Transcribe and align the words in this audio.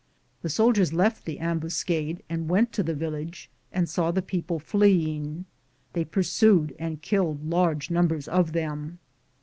The 0.41 0.49
soldiers 0.49 0.93
left 0.93 1.25
the 1.25 1.37
ambuscade 1.37 2.23
and 2.27 2.49
went 2.49 2.71
to 2.73 2.81
the 2.81 2.95
village 2.95 3.51
and 3.71 3.87
saw 3.87 4.09
the 4.09 4.23
people 4.23 4.57
fleeing. 4.57 5.45
They 5.93 6.05
pursued 6.05 6.75
and 6.79 7.03
killed 7.03 7.47
large 7.47 7.91
numbers 7.91 8.27
of 8.27 8.53
them. 8.53 8.97